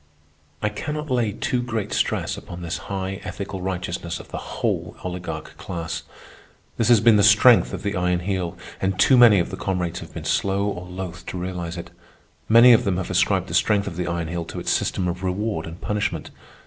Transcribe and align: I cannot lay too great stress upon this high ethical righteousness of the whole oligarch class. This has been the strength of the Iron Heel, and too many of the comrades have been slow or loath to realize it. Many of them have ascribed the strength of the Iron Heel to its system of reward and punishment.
I 0.63 0.69
cannot 0.69 1.11
lay 1.11 1.31
too 1.31 1.61
great 1.61 1.93
stress 1.93 2.35
upon 2.35 2.63
this 2.63 2.79
high 2.89 3.21
ethical 3.23 3.61
righteousness 3.61 4.19
of 4.19 4.29
the 4.29 4.39
whole 4.39 4.97
oligarch 5.03 5.55
class. 5.57 6.01
This 6.77 6.87
has 6.87 6.99
been 6.99 7.17
the 7.17 7.21
strength 7.23 7.71
of 7.71 7.83
the 7.83 7.95
Iron 7.95 8.21
Heel, 8.21 8.57
and 8.81 8.97
too 8.99 9.15
many 9.15 9.37
of 9.37 9.51
the 9.51 9.57
comrades 9.57 9.99
have 9.99 10.11
been 10.15 10.25
slow 10.25 10.63
or 10.65 10.87
loath 10.87 11.27
to 11.27 11.37
realize 11.37 11.77
it. 11.77 11.91
Many 12.49 12.73
of 12.73 12.83
them 12.83 12.97
have 12.97 13.11
ascribed 13.11 13.45
the 13.47 13.53
strength 13.53 13.85
of 13.85 13.95
the 13.95 14.07
Iron 14.07 14.29
Heel 14.29 14.45
to 14.45 14.59
its 14.59 14.71
system 14.71 15.07
of 15.07 15.21
reward 15.21 15.67
and 15.67 15.79
punishment. 15.79 16.31